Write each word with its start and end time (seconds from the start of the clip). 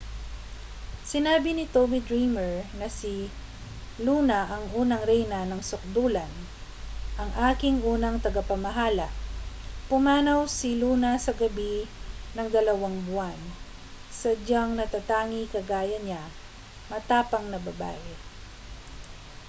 sinabi 1.11 1.49
ni 1.53 1.65
tommy 1.75 1.99
dreamer 2.07 2.53
na 2.79 2.87
si 2.99 3.15
luna 4.05 4.39
ang 4.53 4.65
unang 4.81 5.03
reyna 5.11 5.41
ng 5.47 5.61
sukdulan 5.69 6.33
ang 7.21 7.29
aking 7.53 7.77
unang 7.93 8.15
tagapamahala 8.25 9.07
pumanaw 9.93 10.41
si 10.57 10.69
luna 10.81 11.11
sa 11.25 11.31
gabi 11.41 11.75
ng 12.35 12.47
dalawang 12.55 12.97
buwan 13.07 13.37
sadyang 14.21 14.69
natatangi 14.79 15.43
kagaya 15.53 15.97
niya 16.01 16.23
matapang 16.91 17.45
na 17.53 17.59
babae 17.65 18.09